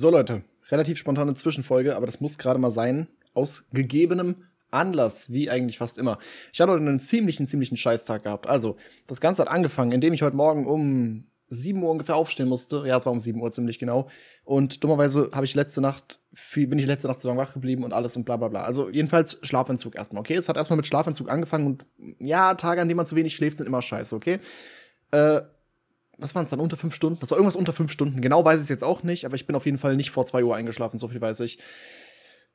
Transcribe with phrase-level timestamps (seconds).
[0.00, 3.08] So, Leute, relativ spontane Zwischenfolge, aber das muss gerade mal sein.
[3.34, 4.36] Aus gegebenem
[4.70, 6.18] Anlass, wie eigentlich fast immer.
[6.52, 8.46] Ich hatte heute einen ziemlichen, ziemlichen Scheißtag gehabt.
[8.46, 8.76] Also,
[9.08, 12.84] das Ganze hat angefangen, indem ich heute Morgen um 7 Uhr ungefähr aufstehen musste.
[12.86, 14.08] Ja, es war um 7 Uhr ziemlich genau.
[14.44, 16.20] Und dummerweise habe ich letzte Nacht,
[16.54, 18.62] bin ich letzte Nacht so lange wach geblieben und alles und bla bla bla.
[18.62, 20.36] Also jedenfalls Schlafentzug erstmal, okay?
[20.36, 21.86] Es hat erstmal mit Schlafentzug angefangen und
[22.20, 24.38] ja, Tage, an denen man zu wenig schläft, sind immer scheiße, okay?
[25.10, 25.40] Äh,
[26.18, 27.18] was waren es dann, unter fünf Stunden?
[27.20, 28.20] Das war irgendwas unter fünf Stunden.
[28.20, 30.24] Genau weiß ich es jetzt auch nicht, aber ich bin auf jeden Fall nicht vor
[30.24, 31.58] zwei Uhr eingeschlafen, so viel weiß ich.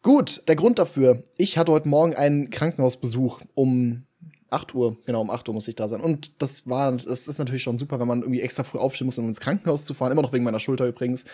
[0.02, 1.24] Gut, der Grund dafür.
[1.38, 4.04] Ich hatte heute Morgen einen Krankenhausbesuch um
[4.50, 6.02] 8 Uhr, genau, um 8 Uhr muss ich da sein.
[6.02, 9.18] Und das war, das ist natürlich schon super, wenn man irgendwie extra früh aufstehen muss,
[9.18, 11.26] um ins Krankenhaus zu fahren, immer noch wegen meiner Schulter übrigens.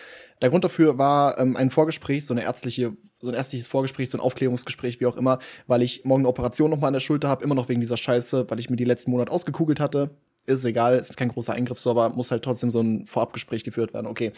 [0.42, 4.18] Der Grund dafür war ähm, ein Vorgespräch, so eine ärztliche, so ein ärztliches Vorgespräch, so
[4.18, 7.44] ein Aufklärungsgespräch, wie auch immer, weil ich morgen eine Operation nochmal an der Schulter habe,
[7.44, 10.12] immer noch wegen dieser Scheiße, weil ich mir die letzten Monate ausgekugelt hatte
[10.50, 13.94] ist egal, ist kein großer Eingriff, so, aber muss halt trotzdem so ein Vorabgespräch geführt
[13.94, 14.08] werden.
[14.08, 14.32] Okay.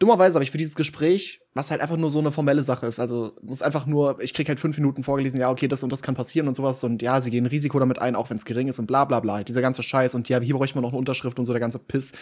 [0.00, 2.98] Dummerweise habe ich für dieses Gespräch, was halt einfach nur so eine formelle Sache ist,
[2.98, 6.02] also muss einfach nur, ich krieg halt fünf Minuten vorgelesen, ja, okay, das und das
[6.02, 8.66] kann passieren und sowas und ja, sie gehen Risiko damit ein, auch wenn es gering
[8.66, 9.44] ist und bla bla bla.
[9.44, 11.78] Dieser ganze Scheiß und ja, hier bräuchte man noch eine Unterschrift und so, der ganze
[11.78, 12.12] Piss.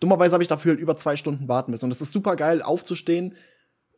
[0.00, 1.86] Dummerweise habe ich dafür halt über zwei Stunden warten müssen.
[1.86, 3.34] Und es ist super geil, aufzustehen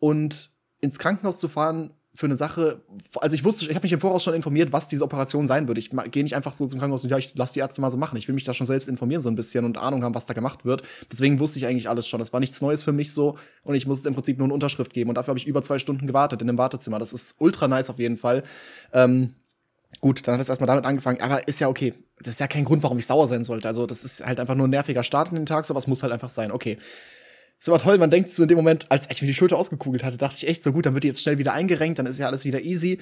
[0.01, 2.83] und ins Krankenhaus zu fahren, für eine Sache,
[3.21, 5.79] also ich wusste, ich habe mich im Voraus schon informiert, was diese Operation sein würde.
[5.79, 7.97] Ich gehe nicht einfach so zum Krankenhaus und ja, ich lasse die Ärzte mal so
[7.97, 8.17] machen.
[8.17, 10.35] Ich will mich da schon selbst informieren so ein bisschen und Ahnung haben, was da
[10.35, 10.83] gemacht wird.
[11.13, 12.19] Deswegen wusste ich eigentlich alles schon.
[12.19, 14.93] Das war nichts Neues für mich so und ich musste im Prinzip nur eine Unterschrift
[14.93, 16.99] geben und dafür habe ich über zwei Stunden gewartet in dem Wartezimmer.
[16.99, 18.43] Das ist ultra nice auf jeden Fall.
[18.93, 19.35] Ähm,
[20.01, 21.95] gut, dann hat es erstmal damit angefangen, aber ist ja okay.
[22.19, 23.69] Das ist ja kein Grund, warum ich sauer sein sollte.
[23.69, 26.13] Also das ist halt einfach nur ein nerviger Start in den Tag, sowas muss halt
[26.13, 26.51] einfach sein.
[26.51, 26.79] Okay.
[27.59, 30.05] Ist aber toll, man denkt so in dem Moment, als ich mir die Schulter ausgekugelt
[30.05, 32.19] hatte, dachte ich echt so gut, dann wird die jetzt schnell wieder eingerenkt, dann ist
[32.19, 32.99] ja alles wieder easy.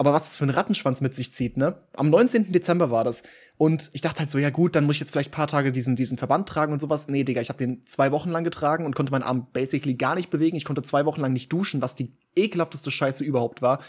[0.00, 1.74] Aber was das für ein Rattenschwanz mit sich zieht, ne?
[1.96, 2.52] Am 19.
[2.52, 3.24] Dezember war das.
[3.56, 5.96] Und ich dachte halt so, ja gut, dann muss ich jetzt vielleicht paar Tage diesen,
[5.96, 7.08] diesen Verband tragen und sowas.
[7.08, 10.14] Nee, Digga, ich habe den zwei Wochen lang getragen und konnte meinen Arm basically gar
[10.14, 10.56] nicht bewegen.
[10.56, 13.80] Ich konnte zwei Wochen lang nicht duschen, was die ekelhafteste Scheiße überhaupt war.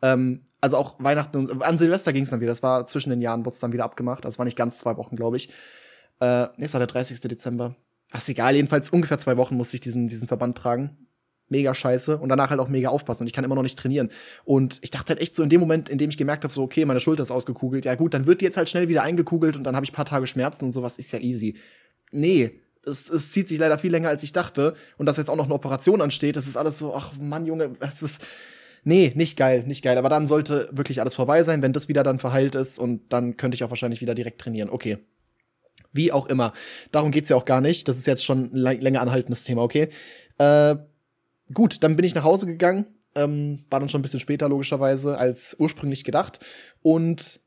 [0.00, 2.52] Ähm, also auch Weihnachten und an Silvester ging es dann wieder.
[2.52, 4.24] Das war zwischen den Jahren, wurde es dann wieder abgemacht.
[4.24, 5.50] Das war nicht ganz zwei Wochen, glaube ich.
[6.20, 7.20] Äh, nee, es war der 30.
[7.20, 7.76] Dezember.
[8.10, 11.06] Ach, ist egal, jedenfalls ungefähr zwei Wochen musste ich diesen, diesen Verband tragen.
[11.50, 14.10] Mega scheiße und danach halt auch mega aufpassen und ich kann immer noch nicht trainieren.
[14.44, 16.62] Und ich dachte halt echt so in dem Moment, in dem ich gemerkt habe, so,
[16.62, 19.56] okay, meine Schulter ist ausgekugelt, ja gut, dann wird die jetzt halt schnell wieder eingekugelt
[19.56, 21.56] und dann habe ich paar Tage Schmerzen und sowas, ist ja easy.
[22.12, 24.74] Nee, es, es zieht sich leider viel länger, als ich dachte.
[24.96, 27.70] Und dass jetzt auch noch eine Operation ansteht, das ist alles so, ach Mann, Junge,
[27.80, 28.22] das ist.
[28.84, 29.98] Nee, nicht geil, nicht geil.
[29.98, 33.36] Aber dann sollte wirklich alles vorbei sein, wenn das wieder dann verheilt ist und dann
[33.36, 34.70] könnte ich auch wahrscheinlich wieder direkt trainieren.
[34.70, 34.98] Okay.
[35.92, 36.52] Wie auch immer.
[36.92, 37.88] Darum geht's ja auch gar nicht.
[37.88, 39.88] Das ist jetzt schon ein länger anhaltendes Thema, okay?
[40.38, 40.76] Äh,
[41.52, 42.86] gut, dann bin ich nach Hause gegangen.
[43.14, 46.40] Ähm, war dann schon ein bisschen später, logischerweise, als ursprünglich gedacht.
[46.82, 47.40] Und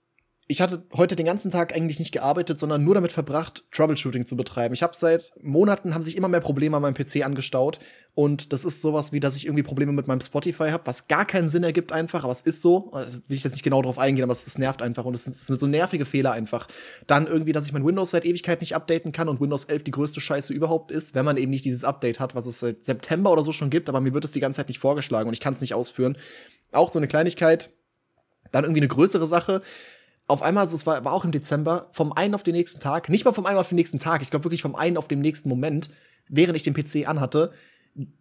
[0.48, 4.36] ich hatte heute den ganzen Tag eigentlich nicht gearbeitet, sondern nur damit verbracht, Troubleshooting zu
[4.36, 4.74] betreiben.
[4.74, 7.80] Ich habe seit Monaten haben sich immer mehr Probleme an meinem PC angestaut
[8.14, 11.26] und das ist sowas wie, dass ich irgendwie Probleme mit meinem Spotify habe, was gar
[11.26, 12.92] keinen Sinn ergibt einfach, aber es ist so.
[12.92, 15.24] Also will ich jetzt nicht genau drauf eingehen, aber es, es nervt einfach und es
[15.24, 16.68] sind, es sind so nervige Fehler einfach.
[17.08, 19.92] Dann irgendwie, dass ich mein Windows seit Ewigkeit nicht updaten kann und Windows 11 die
[19.92, 23.32] größte Scheiße überhaupt ist, wenn man eben nicht dieses Update hat, was es seit September
[23.32, 25.40] oder so schon gibt, aber mir wird es die ganze Zeit nicht vorgeschlagen und ich
[25.40, 26.18] kann es nicht ausführen.
[26.74, 27.70] Auch so eine Kleinigkeit.
[28.52, 29.62] Dann irgendwie eine größere Sache
[30.32, 33.10] auf einmal, also es war, war auch im Dezember, vom einen auf den nächsten Tag,
[33.10, 35.20] nicht mal vom einen auf den nächsten Tag, ich glaube wirklich vom einen auf den
[35.20, 35.90] nächsten Moment,
[36.28, 37.52] während ich den PC anhatte,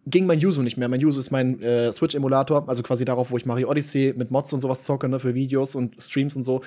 [0.05, 0.89] ging mein Yuzu nicht mehr.
[0.89, 4.51] Mein Yuzu ist mein äh, Switch-Emulator, also quasi darauf, wo ich Mario Odyssey mit Mods
[4.53, 6.61] und sowas zocke, ne, für Videos und Streams und so.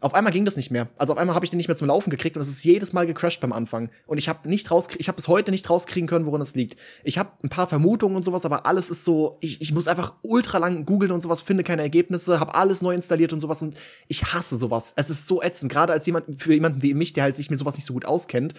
[0.00, 0.88] Auf einmal ging das nicht mehr.
[0.96, 2.92] Also auf einmal habe ich den nicht mehr zum Laufen gekriegt und es ist jedes
[2.92, 3.90] Mal gecrashed beim Anfang.
[4.06, 6.78] Und ich habe nicht raus, ich habe bis heute nicht rauskriegen können, woran es liegt.
[7.02, 10.14] Ich habe ein paar Vermutungen und sowas, aber alles ist so, ich, ich muss einfach
[10.22, 13.76] ultra lang googeln und sowas, finde keine Ergebnisse, habe alles neu installiert und sowas und
[14.06, 14.92] ich hasse sowas.
[14.94, 17.58] Es ist so ätzend, gerade als jemand für jemanden wie mich, der halt sich mit
[17.58, 18.54] sowas nicht so gut auskennt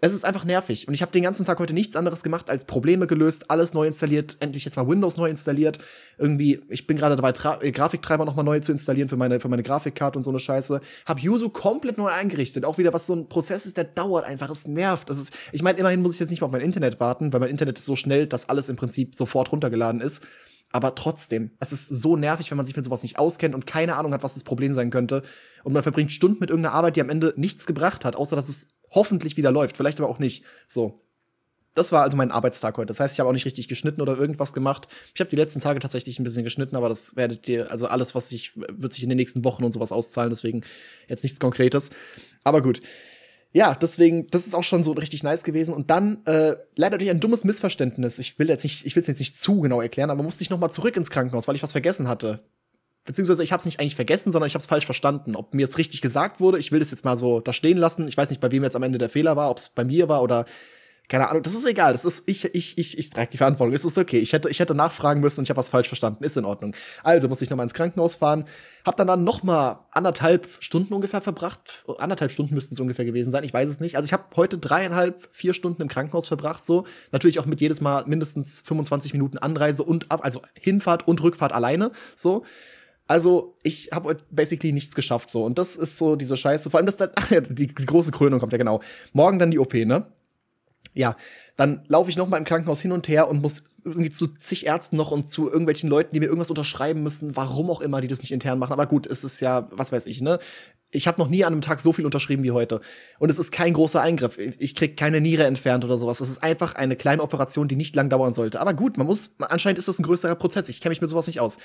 [0.00, 0.86] es ist einfach nervig.
[0.86, 3.86] Und ich habe den ganzen Tag heute nichts anderes gemacht, als Probleme gelöst, alles neu
[3.86, 5.78] installiert, endlich jetzt mal Windows neu installiert.
[6.18, 9.40] Irgendwie, ich bin gerade dabei, Tra äh, Grafiktreiber noch mal neu zu installieren für meine,
[9.40, 10.80] für meine Grafikkarte und so eine Scheiße.
[11.06, 12.66] Hab Yuzu komplett neu eingerichtet.
[12.66, 15.08] Auch wieder, was so ein Prozess ist, der dauert einfach, es nervt.
[15.08, 17.40] Das ist, ich meine, immerhin muss ich jetzt nicht mal auf mein Internet warten, weil
[17.40, 20.22] mein Internet ist so schnell, dass alles im Prinzip sofort runtergeladen ist.
[20.72, 23.96] Aber trotzdem, es ist so nervig, wenn man sich mit sowas nicht auskennt und keine
[23.96, 25.22] Ahnung hat, was das Problem sein könnte.
[25.64, 28.48] Und man verbringt Stunden mit irgendeiner Arbeit, die am Ende nichts gebracht hat, außer dass
[28.48, 30.44] es hoffentlich wieder läuft, vielleicht aber auch nicht.
[30.66, 31.00] So.
[31.74, 32.86] Das war also mein Arbeitstag heute.
[32.86, 34.88] Das heißt, ich habe auch nicht richtig geschnitten oder irgendwas gemacht.
[35.14, 38.14] Ich habe die letzten Tage tatsächlich ein bisschen geschnitten, aber das werdet ihr, also alles,
[38.14, 40.62] was ich, wird sich in den nächsten Wochen und sowas auszahlen, deswegen
[41.06, 41.90] jetzt nichts Konkretes.
[42.44, 42.80] Aber gut.
[43.52, 45.74] Ja, deswegen, das ist auch schon so richtig nice gewesen.
[45.74, 48.18] Und dann äh, leider durch ein dummes Missverständnis.
[48.18, 50.50] Ich will jetzt nicht, ich will es jetzt nicht zu genau erklären, aber musste ich
[50.50, 52.40] noch mal zurück ins Krankenhaus, weil ich was vergessen hatte
[53.06, 55.36] beziehungsweise ich habe es nicht eigentlich vergessen, sondern ich habe es falsch verstanden.
[55.36, 58.06] Ob mir jetzt richtig gesagt wurde, ich will das jetzt mal so da stehen lassen.
[58.08, 60.08] Ich weiß nicht, bei wem jetzt am Ende der Fehler war, ob es bei mir
[60.08, 60.44] war oder
[61.08, 61.92] keine Ahnung, das ist egal.
[61.92, 63.72] Das ist, ich, ich, ich, ich trage die Verantwortung.
[63.72, 64.18] Es ist okay.
[64.18, 66.24] Ich hätte, ich hätte nachfragen müssen und ich habe was falsch verstanden.
[66.24, 66.74] Ist in Ordnung.
[67.04, 68.44] Also muss ich nochmal ins Krankenhaus fahren.
[68.84, 71.84] Hab dann dann noch mal anderthalb Stunden ungefähr verbracht.
[71.98, 73.44] Anderthalb Stunden müssten es ungefähr gewesen sein.
[73.44, 73.94] Ich weiß es nicht.
[73.94, 76.64] Also ich habe heute dreieinhalb, vier Stunden im Krankenhaus verbracht.
[76.64, 81.22] So natürlich auch mit jedes Mal mindestens 25 Minuten Anreise und ab, also Hinfahrt und
[81.22, 81.92] Rückfahrt alleine.
[82.16, 82.44] So.
[83.08, 85.44] Also, ich habe basically nichts geschafft so.
[85.44, 86.70] Und das ist so diese Scheiße.
[86.70, 88.80] Vor allem, das dann, ach ja, die, die große Krönung kommt ja genau.
[89.12, 90.06] Morgen dann die OP, ne?
[90.96, 91.14] ja,
[91.56, 94.66] dann laufe ich noch mal im Krankenhaus hin und her und muss irgendwie zu zig
[94.66, 98.08] Ärzten noch und zu irgendwelchen Leuten, die mir irgendwas unterschreiben müssen, warum auch immer, die
[98.08, 98.72] das nicht intern machen.
[98.72, 100.38] Aber gut, es ist ja, was weiß ich, ne?
[100.90, 102.80] Ich habe noch nie an einem Tag so viel unterschrieben wie heute.
[103.18, 104.38] Und es ist kein großer Eingriff.
[104.38, 106.20] Ich krieg keine Niere entfernt oder sowas.
[106.20, 108.60] Es ist einfach eine kleine Operation, die nicht lang dauern sollte.
[108.60, 110.70] Aber gut, man muss, anscheinend ist das ein größerer Prozess.
[110.70, 111.58] Ich kenne mich mit sowas nicht aus.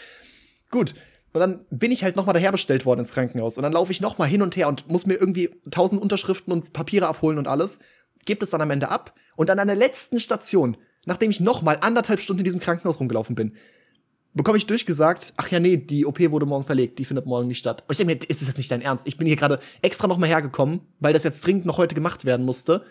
[0.70, 0.94] Gut.
[1.34, 3.58] Und dann bin ich halt noch mal daherbestellt worden ins Krankenhaus.
[3.58, 6.52] Und dann laufe ich noch mal hin und her und muss mir irgendwie tausend Unterschriften
[6.52, 7.80] und Papiere abholen und alles
[8.26, 11.62] gibt es dann am Ende ab und dann an der letzten Station, nachdem ich noch
[11.62, 13.54] mal anderthalb Stunden in diesem Krankenhaus rumgelaufen bin,
[14.34, 17.60] bekomme ich durchgesagt, ach ja, nee, die OP wurde morgen verlegt, die findet morgen nicht
[17.60, 17.84] statt.
[17.88, 19.08] Und ich denke mir, ist das jetzt nicht dein Ernst?
[19.08, 22.24] Ich bin hier gerade extra noch mal hergekommen, weil das jetzt dringend noch heute gemacht
[22.26, 22.84] werden musste.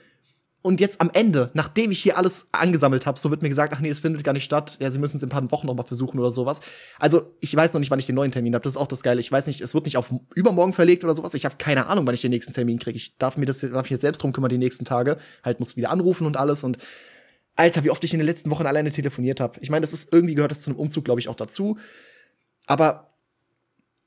[0.62, 3.80] Und jetzt am Ende, nachdem ich hier alles angesammelt habe, so wird mir gesagt, ach
[3.80, 4.76] nee, es findet gar nicht statt.
[4.78, 6.60] Ja, sie müssen es in ein paar Wochen noch mal versuchen oder sowas.
[6.98, 8.62] Also, ich weiß noch nicht, wann ich den neuen Termin habe.
[8.62, 9.20] Das ist auch das Geile.
[9.20, 11.32] Ich weiß nicht, es wird nicht auf übermorgen verlegt oder sowas.
[11.32, 12.96] Ich habe keine Ahnung, wann ich den nächsten Termin kriege.
[12.96, 15.16] Ich darf mir das darf mich jetzt selbst drum kümmern die nächsten Tage.
[15.42, 16.76] Halt muss wieder anrufen und alles und
[17.56, 19.58] Alter, wie oft ich in den letzten Wochen alleine telefoniert habe.
[19.60, 21.78] Ich meine, das ist irgendwie gehört das zu einem Umzug, glaube ich, auch dazu.
[22.66, 23.09] Aber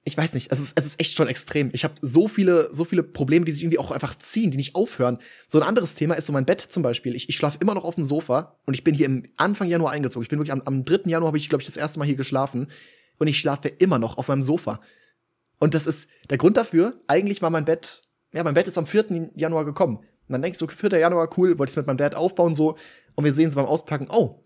[0.05, 1.69] ich weiß nicht, es ist, es ist echt schon extrem.
[1.71, 4.75] Ich habe so viele, so viele Probleme, die sich irgendwie auch einfach ziehen, die nicht
[4.75, 5.17] aufhören.
[5.47, 7.15] So ein anderes Thema ist so mein Bett zum Beispiel.
[7.15, 9.91] Ich, ich schlafe immer noch auf dem Sofa und ich bin hier im Anfang Januar
[9.91, 10.23] eingezogen.
[10.23, 11.09] Ich bin wirklich am, am 3.
[11.09, 12.67] Januar habe ich, glaube ich, das erste Mal hier geschlafen
[13.17, 14.81] und ich schlafe immer noch auf meinem Sofa.
[15.59, 18.01] Und das ist der Grund dafür, eigentlich war mein Bett,
[18.33, 19.31] ja, mein Bett ist am 4.
[19.35, 19.97] Januar gekommen.
[19.97, 20.99] Und dann denke ich so, 4.
[20.99, 22.77] Januar, cool, wollte ich mit meinem Dad aufbauen so
[23.15, 24.42] und wir sehen es beim Auspacken, oh,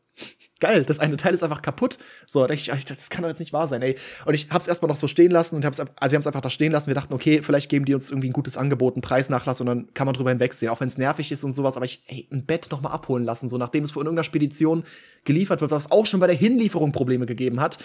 [0.59, 1.97] geil, das eine Teil ist einfach kaputt.
[2.25, 3.95] So, da ich, das kann doch jetzt nicht wahr sein, ey.
[4.25, 6.41] Und ich hab's erstmal noch so stehen lassen und hab's, also sie haben es einfach
[6.41, 6.87] da stehen lassen.
[6.87, 9.93] Wir dachten, okay, vielleicht geben die uns irgendwie ein gutes Angebot, einen Preisnachlass und dann
[9.93, 11.75] kann man drüber hinwegsehen, auch wenn es nervig ist und sowas.
[11.75, 14.83] Aber ich, ey, ein Bett noch mal abholen lassen, so nachdem es von irgendeiner Spedition
[15.23, 17.77] geliefert wird, was auch schon bei der Hinlieferung Probleme gegeben hat.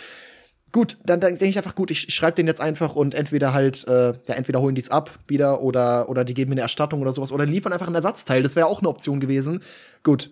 [0.73, 3.53] Gut, dann, dann denke ich einfach, gut, ich, ich schreibe den jetzt einfach und entweder
[3.53, 6.63] halt, äh, ja, entweder holen die es ab wieder oder, oder die geben mir eine
[6.63, 8.43] Erstattung oder sowas oder liefern einfach ein Ersatzteil.
[8.43, 9.63] Das wäre auch eine Option gewesen.
[10.03, 10.31] Gut,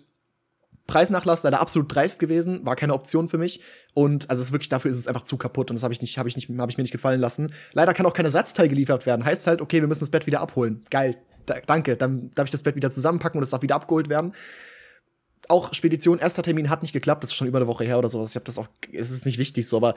[0.91, 3.61] Preisnachlass leider absolut dreist gewesen, war keine Option für mich.
[3.93, 6.01] Und also es ist wirklich dafür ist es einfach zu kaputt und das habe ich
[6.01, 7.53] nicht, habe ich nicht, habe ich mir nicht gefallen lassen.
[7.71, 9.23] Leider kann auch kein Ersatzteil geliefert werden.
[9.23, 10.83] Heißt halt, okay, wir müssen das Bett wieder abholen.
[10.89, 11.15] Geil,
[11.45, 11.95] da, danke.
[11.95, 14.33] Dann darf ich das Bett wieder zusammenpacken und es darf wieder abgeholt werden
[15.47, 18.09] auch Spedition, erster Termin hat nicht geklappt, das ist schon über eine Woche her oder
[18.09, 18.29] sowas.
[18.31, 19.95] Ich habe das auch, es ist nicht wichtig so, aber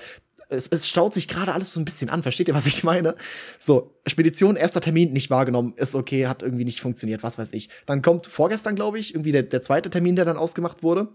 [0.49, 2.23] es, es staut sich gerade alles so ein bisschen an.
[2.23, 3.15] Versteht ihr, was ich meine?
[3.59, 7.69] So, Spedition, erster Termin nicht wahrgenommen, ist okay, hat irgendwie nicht funktioniert, was weiß ich.
[7.87, 11.09] Dann kommt vorgestern, glaube ich, irgendwie der, der zweite Termin, der dann ausgemacht wurde.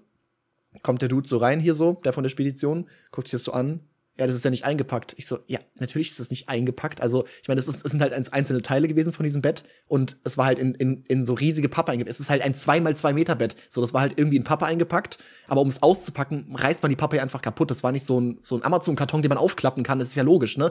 [0.84, 3.54] Kommt der Dude so rein hier so, der von der Spedition, guckt sich das so
[3.54, 3.89] an,
[4.20, 5.16] ja, das ist ja nicht eingepackt.
[5.18, 7.00] Ich so, ja, natürlich ist das nicht eingepackt.
[7.00, 10.38] Also, ich meine, das, das sind halt einzelne Teile gewesen von diesem Bett und es
[10.38, 12.14] war halt in, in, in so riesige Pappe eingepackt.
[12.14, 13.56] Es ist halt ein 2 mal 2 Meter Bett.
[13.70, 16.98] So, das war halt irgendwie in Pappe eingepackt, aber um es auszupacken, reißt man die
[16.98, 17.72] Pappe einfach kaputt.
[17.72, 20.00] Das war nicht so ein, so ein Amazon-Karton, den man aufklappen kann.
[20.00, 20.70] Das ist ja logisch, ne?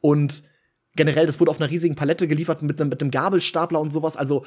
[0.00, 0.42] Und
[0.94, 4.16] generell, das wurde auf einer riesigen Palette geliefert mit einem, mit einem Gabelstapler und sowas.
[4.16, 4.46] Also,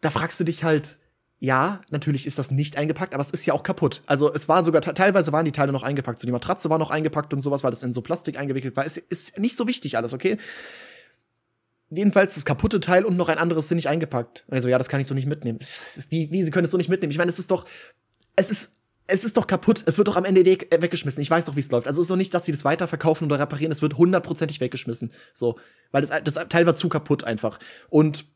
[0.00, 0.96] da fragst du dich halt,
[1.42, 4.02] ja, natürlich ist das nicht eingepackt, aber es ist ja auch kaputt.
[4.06, 6.20] Also es war sogar, teilweise waren die Teile noch eingepackt.
[6.20, 8.86] So die Matratze war noch eingepackt und sowas, weil das in so Plastik eingewickelt war.
[8.86, 10.36] Es ist nicht so wichtig alles, okay?
[11.90, 14.44] Jedenfalls das kaputte Teil und noch ein anderes sind nicht eingepackt.
[14.52, 15.58] Also ja, das kann ich so nicht mitnehmen.
[16.10, 17.10] Wie, wie, sie können es so nicht mitnehmen?
[17.10, 17.66] Ich meine, es ist doch,
[18.36, 18.76] es ist,
[19.08, 19.82] es ist doch kaputt.
[19.86, 21.22] Es wird doch am Ende weg, äh, weggeschmissen.
[21.22, 21.88] Ich weiß doch, wie es läuft.
[21.88, 23.72] Also es ist doch nicht, dass sie das weiterverkaufen oder reparieren.
[23.72, 25.10] Es wird hundertprozentig weggeschmissen.
[25.32, 25.58] So,
[25.90, 27.58] weil das, das Teil war zu kaputt einfach.
[27.90, 28.26] Und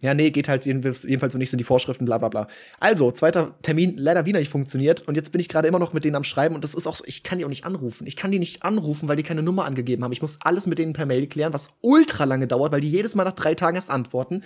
[0.00, 2.48] ja, nee, geht halt jedenfalls, so nicht, sind die Vorschriften, bla bla bla.
[2.78, 5.02] Also, zweiter Termin, leider wieder nicht funktioniert.
[5.02, 6.54] Und jetzt bin ich gerade immer noch mit denen am Schreiben.
[6.54, 8.06] Und das ist auch so, ich kann die auch nicht anrufen.
[8.06, 10.12] Ich kann die nicht anrufen, weil die keine Nummer angegeben haben.
[10.12, 13.14] Ich muss alles mit denen per Mail klären, was ultra lange dauert, weil die jedes
[13.14, 14.42] Mal nach drei Tagen erst antworten.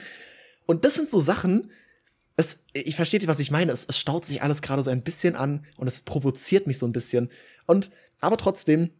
[0.66, 1.70] Und das sind so Sachen,
[2.36, 3.72] es, ich verstehe was ich meine.
[3.72, 6.86] Es, es staut sich alles gerade so ein bisschen an und es provoziert mich so
[6.86, 7.30] ein bisschen.
[7.66, 7.90] Und,
[8.20, 8.90] aber trotzdem,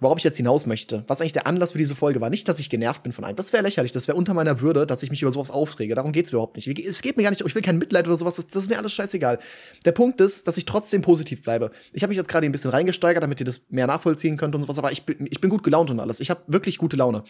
[0.00, 2.58] Worauf ich jetzt hinaus möchte, was eigentlich der Anlass für diese Folge war, nicht, dass
[2.58, 3.36] ich genervt bin von einem.
[3.36, 5.94] Das wäre lächerlich, das wäre unter meiner Würde, dass ich mich über sowas aufrege.
[5.94, 6.66] Darum geht's überhaupt nicht.
[6.66, 8.78] Es geht mir gar nicht, ich will kein Mitleid oder sowas, das, das ist mir
[8.78, 9.38] alles scheißegal.
[9.84, 11.70] Der Punkt ist, dass ich trotzdem positiv bleibe.
[11.92, 14.62] Ich habe mich jetzt gerade ein bisschen reingesteigert, damit ihr das mehr nachvollziehen könnt und
[14.62, 16.18] sowas, aber ich bin, ich bin gut gelaunt und alles.
[16.20, 17.22] Ich habe wirklich gute Laune.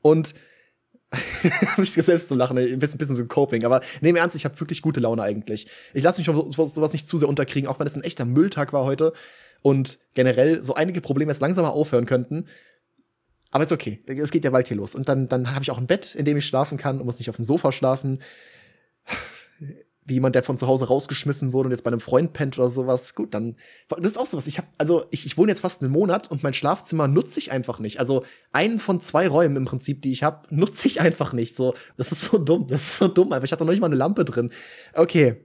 [0.00, 0.34] Und
[1.14, 4.58] habe ich selbst zu lachen, ein bisschen, ein so Coping, aber nehme ernst, ich habe
[4.60, 5.66] wirklich gute Laune eigentlich.
[5.92, 8.72] Ich lasse mich von sowas nicht zu sehr unterkriegen, auch wenn es ein echter Mülltag
[8.72, 9.12] war heute
[9.64, 12.48] und generell so einige Probleme jetzt langsam mal aufhören könnten.
[13.50, 13.98] Aber ist okay.
[14.06, 14.94] Es geht ja bald hier los.
[14.94, 17.18] Und dann, dann habe ich auch ein Bett, in dem ich schlafen kann und muss
[17.18, 18.20] nicht auf dem Sofa schlafen.
[20.04, 22.68] wie jemand, der von zu Hause rausgeschmissen wurde und jetzt bei einem Freund pennt oder
[22.68, 23.14] sowas.
[23.14, 23.56] Gut, dann
[23.88, 24.46] das ist auch sowas.
[24.46, 27.50] Ich habe also ich, ich wohne jetzt fast einen Monat und mein Schlafzimmer nutze ich
[27.50, 28.00] einfach nicht.
[28.00, 31.56] Also einen von zwei Räumen im Prinzip, die ich habe, nutze ich einfach nicht.
[31.56, 32.66] So, das ist so dumm.
[32.68, 33.32] Das ist so dumm.
[33.32, 34.50] Einfach ich hatte noch nicht mal eine Lampe drin.
[34.92, 35.43] Okay.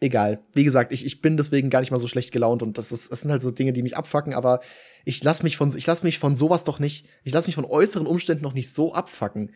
[0.00, 0.40] Egal.
[0.52, 3.10] Wie gesagt, ich, ich bin deswegen gar nicht mal so schlecht gelaunt und das ist
[3.10, 4.60] das sind halt so Dinge, die mich abfacken, aber
[5.04, 7.64] ich lass mich von ich lass mich von sowas doch nicht, ich lass mich von
[7.64, 9.52] äußeren Umständen noch nicht so abfacken.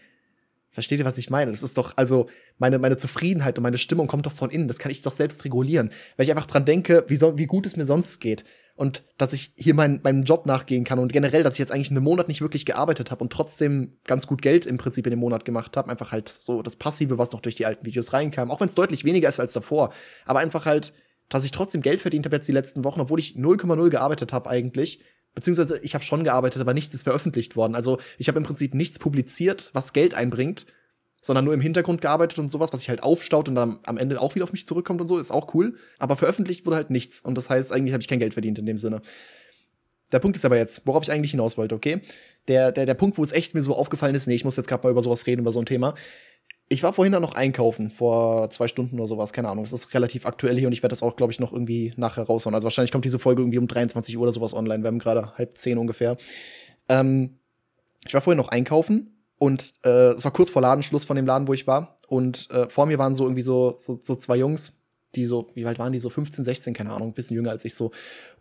[0.73, 1.51] Versteht ihr, was ich meine?
[1.51, 2.29] Das ist doch, also,
[2.59, 4.69] meine, meine Zufriedenheit und meine Stimmung kommt doch von innen.
[4.69, 5.91] Das kann ich doch selbst regulieren.
[6.17, 8.45] Weil ich einfach dran denke, wie, so, wie gut es mir sonst geht.
[8.81, 10.99] Und dass ich hier mein, meinem Job nachgehen kann.
[10.99, 14.27] Und generell, dass ich jetzt eigentlich einen Monat nicht wirklich gearbeitet habe und trotzdem ganz
[14.27, 15.91] gut Geld im Prinzip in dem Monat gemacht habe.
[15.91, 18.51] Einfach halt so das Passive, was noch durch die alten Videos reinkam.
[18.51, 19.93] Auch wenn es deutlich weniger ist als davor.
[20.25, 20.95] Aber einfach halt,
[21.29, 24.49] dass ich trotzdem Geld verdient habe jetzt die letzten Wochen, obwohl ich 0,0 gearbeitet habe
[24.49, 25.03] eigentlich
[25.35, 27.75] beziehungsweise ich habe schon gearbeitet, aber nichts ist veröffentlicht worden.
[27.77, 30.67] Also ich habe im Prinzip nichts publiziert, was Geld einbringt,
[31.21, 34.21] sondern nur im Hintergrund gearbeitet und sowas, was sich halt aufstaut und dann am Ende
[34.21, 35.75] auch wieder auf mich zurückkommt und so, ist auch cool.
[35.99, 37.21] Aber veröffentlicht wurde halt nichts.
[37.21, 39.03] Und das heißt, eigentlich habe ich kein Geld verdient in dem Sinne.
[40.13, 42.01] Der Punkt ist aber jetzt, worauf ich eigentlich hinaus wollte, okay?
[42.49, 44.67] Der, der, der Punkt, wo es echt mir so aufgefallen ist, nee, ich muss jetzt
[44.67, 45.95] gerade mal über sowas reden, über so ein Thema.
[46.69, 49.65] Ich war vorhin dann noch einkaufen, vor zwei Stunden oder sowas, keine Ahnung.
[49.65, 52.25] Das ist relativ aktuell hier und ich werde das auch, glaube ich, noch irgendwie nachher
[52.25, 52.55] raushauen.
[52.55, 54.83] Also wahrscheinlich kommt diese Folge irgendwie um 23 Uhr oder sowas online.
[54.83, 56.17] Wir haben gerade halb zehn ungefähr.
[56.89, 57.39] Ähm,
[58.07, 61.49] ich war vorhin noch einkaufen und äh, es war kurz vor Ladenschluss von dem Laden,
[61.49, 61.97] wo ich war.
[62.09, 64.75] Und äh, vor mir waren so irgendwie so, so, so zwei Jungs,
[65.15, 65.99] die so, wie alt waren die?
[65.99, 67.91] So 15, 16, keine Ahnung, ein bisschen jünger als ich so.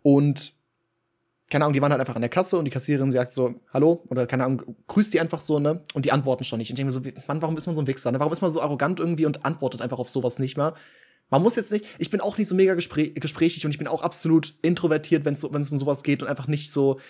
[0.02, 0.52] Und
[1.48, 4.04] keine Ahnung, die waren halt einfach an der Kasse und die Kassiererin sagt so, hallo,
[4.10, 5.82] oder keine Ahnung, grüßt die einfach so, ne?
[5.94, 6.68] Und die antworten schon nicht.
[6.68, 8.20] Und ich denke mir so, Mann, warum ist man so ein Wichser, ne?
[8.20, 10.74] Warum ist man so arrogant irgendwie und antwortet einfach auf sowas nicht mehr?
[11.30, 13.88] Man muss jetzt nicht, ich bin auch nicht so mega gespräch, gesprächig und ich bin
[13.88, 17.00] auch absolut introvertiert, wenn es so, wenn's um sowas geht und einfach nicht so,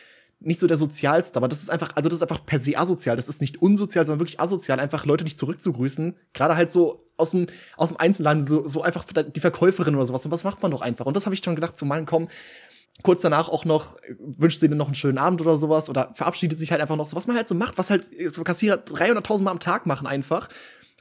[0.41, 3.17] nicht so der sozialste, aber das ist einfach, also das ist einfach per se asozial.
[3.17, 6.17] Das ist nicht unsozial, sondern wirklich asozial, einfach Leute nicht zurückzugrüßen.
[6.33, 10.25] Gerade halt so aus dem, aus dem Einzelhandel, so, so einfach die Verkäuferin oder sowas.
[10.25, 11.05] Und was macht man doch einfach?
[11.05, 12.29] Und das habe ich schon gedacht, so mal komm,
[13.03, 16.59] kurz danach auch noch wünscht sie dir noch einen schönen Abend oder sowas oder verabschiedet
[16.59, 18.05] sich halt einfach noch so, was man halt so macht, was halt
[18.35, 20.49] so Kassierer 300.000 Mal am Tag machen einfach.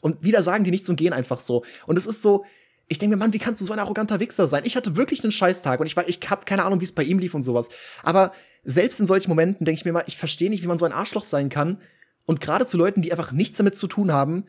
[0.02, 1.64] Und wieder sagen die nichts und gehen einfach so.
[1.86, 2.46] Und es ist so,
[2.90, 4.64] ich denke mir, Mann, wie kannst du so ein arroganter Wichser sein?
[4.66, 7.04] Ich hatte wirklich einen Scheißtag und ich war, ich hab keine Ahnung, wie es bei
[7.04, 7.70] ihm lief und sowas.
[8.04, 10.86] Aber selbst in solchen Momenten denke ich mir mal, ich verstehe nicht, wie man so
[10.86, 11.80] ein Arschloch sein kann.
[12.26, 14.46] Und gerade zu Leuten, die einfach nichts damit zu tun haben,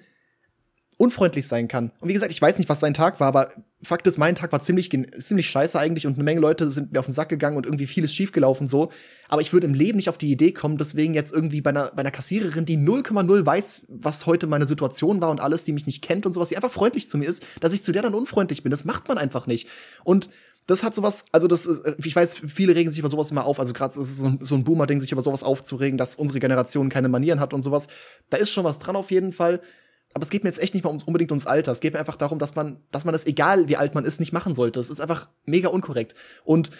[1.00, 1.92] unfreundlich sein kann.
[2.00, 3.52] Und wie gesagt, ich weiß nicht, was sein Tag war, aber
[3.82, 6.98] Fakt ist, mein Tag war ziemlich, ziemlich scheiße eigentlich und eine Menge Leute sind mir
[6.98, 8.90] auf den Sack gegangen und irgendwie vieles schiefgelaufen so.
[9.26, 11.90] Aber ich würde im Leben nicht auf die Idee kommen, deswegen jetzt irgendwie bei einer,
[11.94, 15.86] bei einer Kassiererin, die 0,0 weiß, was heute meine Situation war und alles, die mich
[15.86, 18.12] nicht kennt und sowas, die einfach freundlich zu mir ist, dass ich zu der dann
[18.12, 18.68] unfreundlich bin.
[18.68, 19.68] Das macht man einfach nicht.
[20.04, 20.28] Und
[20.66, 23.46] das hat sowas, also das ist, äh, ich weiß, viele regen sich über sowas immer
[23.46, 27.08] auf, also gerade so so ein Boomer-Ding, sich über sowas aufzuregen, dass unsere Generation keine
[27.08, 27.88] Manieren hat und sowas.
[28.28, 29.62] Da ist schon was dran auf jeden Fall.
[30.12, 31.72] Aber es geht mir jetzt echt nicht mal unbedingt ums Alter.
[31.72, 34.18] Es geht mir einfach darum, dass man, dass man das, egal wie alt man ist,
[34.18, 34.80] nicht machen sollte.
[34.80, 36.14] Es ist einfach mega unkorrekt.
[36.44, 36.70] Und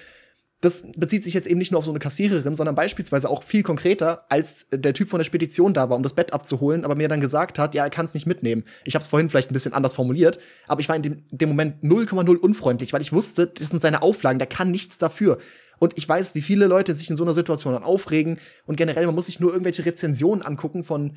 [0.61, 3.63] das bezieht sich jetzt eben nicht nur auf so eine Kassiererin, sondern beispielsweise auch viel
[3.63, 7.09] konkreter, als der Typ von der Spedition da war, um das Bett abzuholen, aber mir
[7.09, 8.65] dann gesagt hat, ja, er kann es nicht mitnehmen.
[8.85, 11.49] Ich habe es vorhin vielleicht ein bisschen anders formuliert, aber ich war in dem, dem
[11.49, 15.39] Moment 0,0 unfreundlich, weil ich wusste, das sind seine Auflagen, der kann nichts dafür.
[15.79, 19.07] Und ich weiß, wie viele Leute sich in so einer Situation dann aufregen und generell,
[19.07, 21.17] man muss sich nur irgendwelche Rezensionen angucken von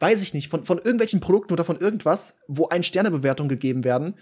[0.00, 4.14] weiß ich nicht, von, von irgendwelchen Produkten oder von irgendwas, wo ein Sternebewertung gegeben werden.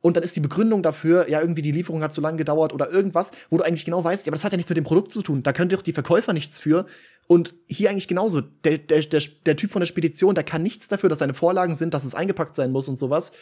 [0.00, 2.88] Und dann ist die Begründung dafür, ja, irgendwie die Lieferung hat zu lange gedauert oder
[2.90, 5.12] irgendwas, wo du eigentlich genau weißt, ja, aber das hat ja nichts mit dem Produkt
[5.12, 5.42] zu tun.
[5.42, 6.86] Da können doch die Verkäufer nichts für.
[7.26, 8.40] Und hier eigentlich genauso.
[8.40, 11.74] Der, der, der, der Typ von der Spedition, der kann nichts dafür, dass seine Vorlagen
[11.74, 13.32] sind, dass es eingepackt sein muss und sowas.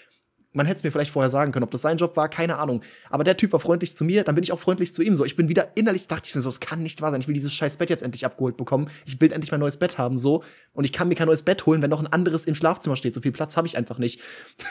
[0.56, 2.80] Man hätte es mir vielleicht vorher sagen können, ob das sein Job war, keine Ahnung.
[3.10, 5.14] Aber der Typ war freundlich zu mir, dann bin ich auch freundlich zu ihm.
[5.14, 7.20] So, ich bin wieder innerlich, dachte ich mir so, es kann nicht wahr sein.
[7.20, 8.88] Ich will dieses scheiß Bett jetzt endlich abgeholt bekommen.
[9.04, 10.42] Ich will endlich mein neues Bett haben, so.
[10.72, 13.14] Und ich kann mir kein neues Bett holen, wenn noch ein anderes im Schlafzimmer steht.
[13.14, 14.20] So viel Platz habe ich einfach nicht.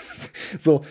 [0.60, 0.84] so.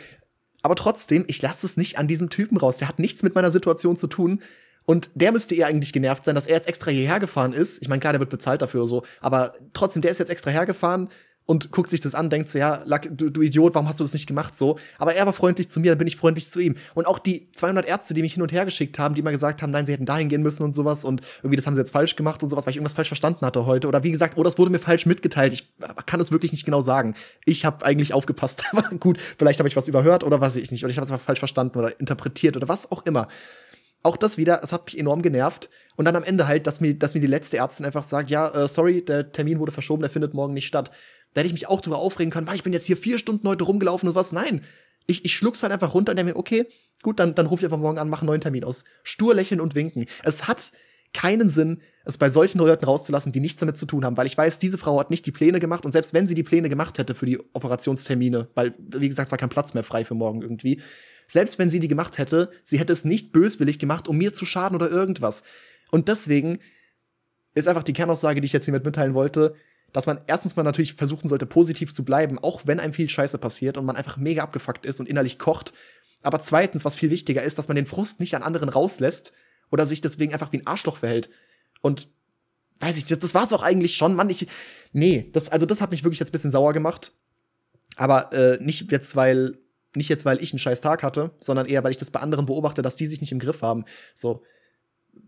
[0.63, 2.77] Aber trotzdem, ich lasse es nicht an diesem Typen raus.
[2.77, 4.41] Der hat nichts mit meiner Situation zu tun.
[4.87, 7.83] Und der müsste eher eigentlich genervt sein, dass er jetzt extra hierher gefahren ist.
[7.83, 9.03] Ich meine, klar, der wird bezahlt dafür so.
[9.21, 11.09] Aber trotzdem, der ist jetzt extra hergefahren
[11.47, 14.13] und guckt sich das an, denkt so, ja, du, du, Idiot, warum hast du das
[14.13, 14.79] nicht gemacht so?
[14.99, 16.75] Aber er war freundlich zu mir, dann bin ich freundlich zu ihm.
[16.95, 19.63] Und auch die 200 Ärzte, die mich hin und her geschickt haben, die immer gesagt
[19.63, 21.93] haben, nein, sie hätten dahin gehen müssen und sowas und irgendwie das haben sie jetzt
[21.93, 23.89] falsch gemacht und sowas, weil ich irgendwas falsch verstanden hatte heute.
[23.89, 25.53] Oder wie gesagt, oh, das wurde mir falsch mitgeteilt.
[25.53, 25.73] Ich
[26.07, 27.15] kann es wirklich nicht genau sagen.
[27.45, 30.85] Ich habe eigentlich aufgepasst, aber gut, vielleicht habe ich was überhört oder weiß ich nicht.
[30.85, 33.29] Oder ich habe es einfach falsch verstanden oder interpretiert oder was auch immer.
[34.05, 35.71] Auch das wieder, es hat mich enorm genervt.
[35.97, 38.51] Und dann am Ende halt, dass mir, dass mir die letzte Ärztin einfach sagt, ja,
[38.51, 40.91] äh, sorry, der Termin wurde verschoben, der findet morgen nicht statt.
[41.35, 43.47] Da hätte ich mich auch drüber aufregen können, Mann, ich bin jetzt hier vier Stunden
[43.47, 44.33] heute rumgelaufen und was.
[44.33, 44.63] Nein.
[45.07, 46.67] Ich, ich schluck's halt einfach runter und denke mir, okay,
[47.03, 48.85] gut, dann, dann rufe ich einfach morgen an, mache einen neuen Termin aus.
[49.03, 50.07] Stur lächeln und winken.
[50.23, 50.73] Es hat
[51.13, 54.37] keinen Sinn, es bei solchen Leuten rauszulassen, die nichts damit zu tun haben, weil ich
[54.37, 56.99] weiß, diese Frau hat nicht die Pläne gemacht und selbst wenn sie die Pläne gemacht
[56.99, 60.81] hätte für die Operationstermine, weil, wie gesagt, war kein Platz mehr frei für morgen irgendwie,
[61.27, 64.45] selbst wenn sie die gemacht hätte, sie hätte es nicht böswillig gemacht, um mir zu
[64.45, 65.45] schaden oder irgendwas.
[65.91, 66.59] Und deswegen
[67.55, 69.55] ist einfach die Kernaussage, die ich jetzt hiermit mitteilen wollte,
[69.95, 73.39] dass man erstens mal natürlich versuchen sollte, positiv zu bleiben, auch wenn einem viel Scheiße
[73.39, 75.73] passiert und man einfach mega abgefuckt ist und innerlich kocht.
[76.23, 79.33] Aber zweitens, was viel wichtiger ist, dass man den Frust nicht an anderen rauslässt
[79.71, 81.31] oder sich deswegen einfach wie ein Arschloch verhält.
[81.81, 82.09] Und
[82.81, 84.29] weiß ich, das, das war's auch eigentlich schon, Mann.
[84.31, 84.49] Ich,
[84.93, 87.13] nee, das, also das hat mich wirklich jetzt ein bisschen sauer gemacht.
[87.95, 89.59] Aber äh, nicht jetzt, weil
[89.95, 92.47] nicht jetzt, weil ich einen scheiß Tag hatte, sondern eher, weil ich das bei anderen
[92.47, 93.85] beobachte, dass die sich nicht im Griff haben.
[94.13, 94.43] So,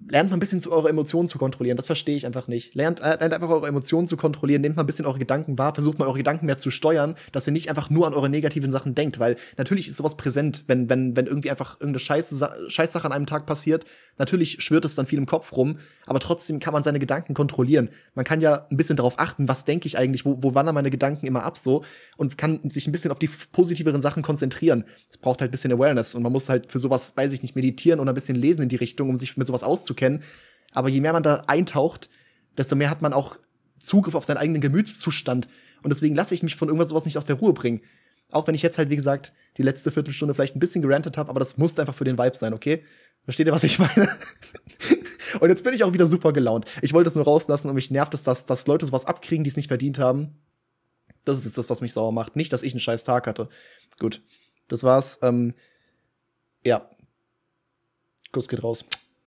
[0.09, 1.77] lernt mal ein bisschen zu eure Emotionen zu kontrollieren.
[1.77, 2.75] Das verstehe ich einfach nicht.
[2.75, 5.75] Lernt, äh, lernt einfach eure Emotionen zu kontrollieren, nehmt mal ein bisschen eure Gedanken wahr,
[5.75, 8.71] versucht mal eure Gedanken mehr zu steuern, dass ihr nicht einfach nur an eure negativen
[8.71, 13.05] Sachen denkt, weil natürlich ist sowas präsent, wenn, wenn, wenn irgendwie einfach irgendeine Scheiße, Scheißsache
[13.05, 13.85] an einem Tag passiert.
[14.19, 17.91] Natürlich schwirrt es dann viel im Kopf rum, aber trotzdem kann man seine Gedanken kontrollieren.
[18.15, 20.91] Man kann ja ein bisschen darauf achten, was denke ich eigentlich, wo, wo wandern meine
[20.91, 21.85] Gedanken immer ab so
[22.17, 24.85] und kann sich ein bisschen auf die positiveren Sachen konzentrieren.
[25.11, 27.57] Es braucht halt ein bisschen Awareness und man muss halt für sowas, weiß ich nicht,
[27.57, 30.23] meditieren und ein bisschen lesen in die Richtung, um sich mit sowas auszukennen.
[30.73, 32.09] Aber je mehr man da eintaucht,
[32.57, 33.39] desto mehr hat man auch
[33.79, 35.49] Zugriff auf seinen eigenen Gemütszustand.
[35.83, 37.83] Und deswegen lasse ich mich von irgendwas sowas nicht aus der Ruhe bringen.
[38.33, 41.31] Auch wenn ich jetzt halt, wie gesagt, die letzte Viertelstunde vielleicht ein bisschen gerantet habe,
[41.31, 42.83] aber das musste einfach für den Vibe sein, okay?
[43.25, 44.09] Versteht ihr, was ich meine?
[45.41, 46.67] und jetzt bin ich auch wieder super gelaunt.
[46.83, 49.51] Ich wollte es nur rauslassen und mich nervt es, dass, dass Leute sowas abkriegen, die
[49.51, 50.39] es nicht verdient haben.
[51.25, 52.37] Das ist jetzt das, was mich sauer macht.
[52.37, 53.49] Nicht, dass ich einen scheiß Tag hatte.
[53.99, 54.23] Gut,
[54.69, 55.19] das war's.
[55.23, 55.55] Ähm,
[56.65, 56.89] ja.
[58.33, 58.85] Kuss geht raus.